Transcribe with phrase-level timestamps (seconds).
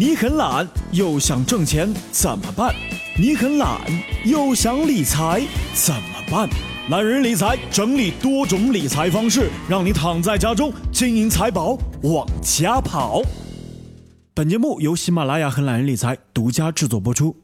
[0.00, 2.74] 你很懒又想挣钱怎么办？
[3.18, 3.78] 你很懒
[4.24, 5.42] 又想理财
[5.74, 6.48] 怎么办？
[6.88, 13.20] 懒人理财整理多种理财方式，让你躺在家中，金银财宝往家跑。
[14.32, 17.36] 本节目由喜马拉雅和懒人理财独家制作播出。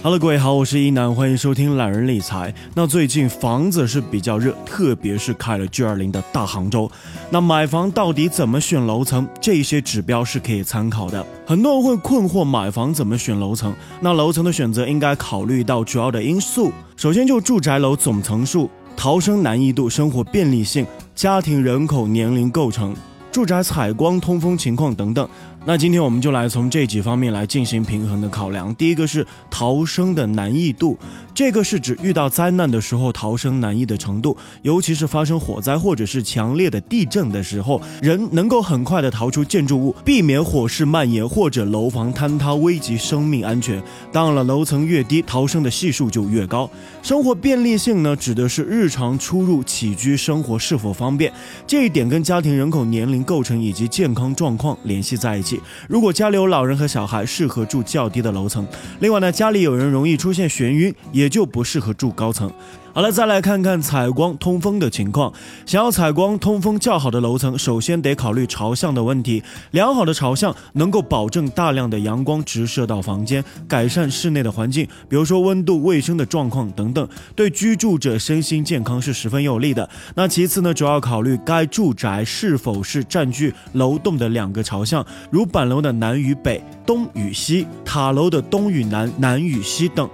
[0.00, 2.54] Hello，各位好，我是一楠，欢迎收听懒人理财。
[2.72, 6.88] 那最近房子是比较热，特别是开了 G20 的大杭州。
[7.30, 9.28] 那买房到底怎么选楼层？
[9.40, 11.26] 这些指标是可以参考的。
[11.44, 13.74] 很多人会困惑买房怎么选楼层？
[14.00, 22.94] 那楼层的选择应该考虑到主要的因素，首先就住宅楼总层数、逃生难易度、生活便利性、家庭人口、年龄构成、
[23.32, 25.28] 住宅采光、通风情况等等。
[25.68, 28.74] 那今天我们就来从这几方面来进行平衡的考量。
[28.76, 30.98] 第一个是逃生的难易度，
[31.34, 43.82] 这个是指遇到灾难的时候逃生难易的程度，尤其是发生火灾或者是强烈的地震的时候，人能够很快的逃出建筑物，避免火势蔓延或者楼房坍塌，危及生命安全。
[44.10, 46.70] 当然了，楼层越低，逃生的系数就越高。
[47.02, 51.30] 生活便利性呢，指的是日常出入起居生活是否方便，
[51.66, 55.57] 这一点跟家庭人口、年龄构成以及健康状况联系在一起。
[55.88, 58.66] 如果家里有老人和小孩，适合住较低的楼层。
[59.00, 62.50] 另外呢，家里有人容易出现眩晕，也就不适合住高层。
[62.98, 65.32] 好了，再来看看采光通风的情况。
[65.64, 69.40] 想要采光通风较好的楼层，首先得考虑朝向的问题。
[69.70, 79.88] 良好的朝向能够保证大量的阳光直射到房间，改善室内的环境，比如说温度、卫生的状况等等，对居住者身心健康是十分有利的。
[80.16, 90.10] 那其次呢，主要考虑该住宅是否是占据楼栋的两个朝向，如板楼的南与北、东与西，塔楼的东与南、南与西等。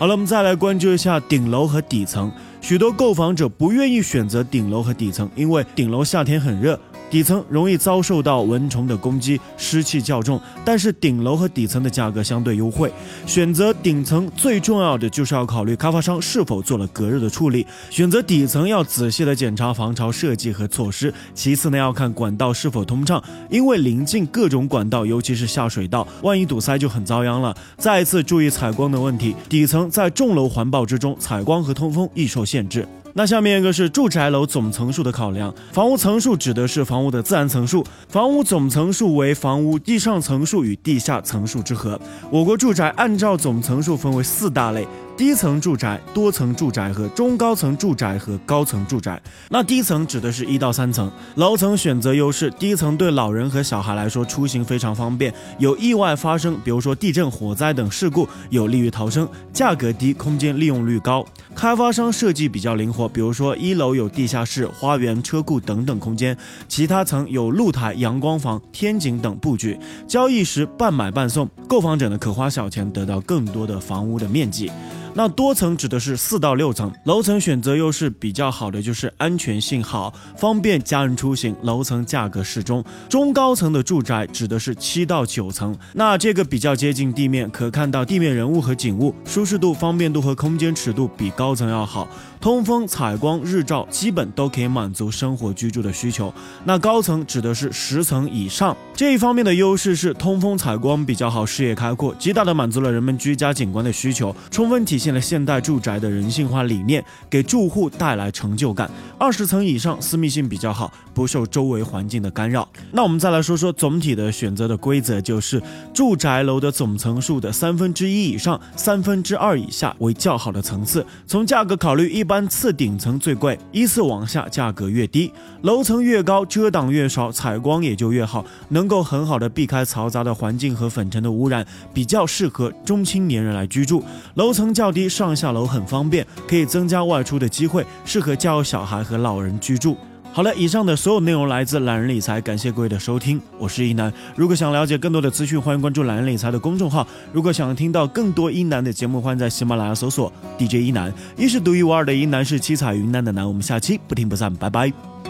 [0.00, 2.32] 好了，我们再来关注一下顶楼和底层。
[2.62, 6.80] 许多购房者不愿意选择顶楼和底层，因为顶楼夏天很热。
[7.10, 12.92] 底层容易遭受到蚊虫的攻击，湿气较重，但是顶楼和底层的价格相对优惠。
[13.26, 17.66] 选择顶层最重要的就是要考虑开发商是否做了隔热的处理。
[17.90, 21.12] 选择底层要仔细的检查防潮设计和措施。
[21.34, 27.56] 其次呢，要看管道是否通畅，因为临近各种管道，尤其是下水道，万一堵塞就很遭殃了。
[27.76, 32.86] 再一次注意采光的问题，底层在重楼环抱之中，采光和通风易受限制。
[33.14, 42.00] 那下面一个是住宅楼总层数的考量，房屋层数指的是房屋的自然层数，房屋总层数为房屋地上层数与地下层数之和。
[42.30, 44.86] 我国住宅按照总层数分为四大类。
[45.20, 49.20] 低层住宅、多层住宅和中高层住宅和高层住宅。
[49.50, 52.50] 那低层指的是一到三层楼层选择优势。
[52.52, 59.28] 低层对老人和小孩来说出行非常方便，有意外发生，比如说地震、火灾等事故，有利于逃生。
[59.52, 61.22] 价格低，空间利用率高。
[61.54, 66.34] 开发商设计比较灵活，比如说一楼有地下室、花园、车库等等空间，
[66.66, 69.78] 其他层有露台、阳光房、天井等布局。
[70.08, 74.72] 交易时半买半送，购房者呢可花小钱得到更多的房屋的面积。
[75.12, 82.84] 那多层指的是四到六层楼层，选择优势比较好的就是安全性好，方便家人出行，楼层价格适中。
[83.08, 92.08] 中高层的住宅指的是七到九层，那这个比较接近地面，可看到地面人物和景物，舒适度、方便度和空间尺度比高层要好。
[92.40, 96.32] 通风、采光、日照基本都可以满足生活居住的需求。
[96.64, 108.90] 那高层指的是十层以上，这一方面的优势是通风、采光比较好，视野开阔，极大的满足了人们居家景观的需求，充分体现了现代住宅的人性化理念，给住户带来成就感。
[109.18, 112.66] 二十层以上，私密性比较好，不受周围环境的干扰。
[112.92, 115.60] 那我们再来说说总体的选择的规则，就是
[115.92, 121.04] 住宅楼的总层数的三分之一以上、三分之二以下为较好的层次。
[121.26, 122.24] 从价格考虑，一。
[122.30, 125.32] 般次顶层最贵，依次往下价格越低，
[125.62, 134.04] 楼层越高遮挡越少，采光也就越好，能够很好的避开嘈杂的环境和粉尘的污染，比较适合中青年人来居住。
[134.34, 139.96] 楼层较低，上下楼很方便，可以增加外出的机会，适合教小孩和老人居住。
[140.32, 144.12] 好了，以上的所有内容来自懒人理财，感谢各位的收听，我是一楠。
[144.36, 147.04] 如果想了解更多的资讯，欢迎关注懒人理财的公众号。
[147.32, 151.12] 如果想听到更多一楠的节目，欢迎在喜马拉雅搜索 DJ 一楠。
[151.36, 153.44] 一是独一无二的一楠，是七彩云南的楠。
[153.44, 155.29] 我们下期不听不散，拜拜。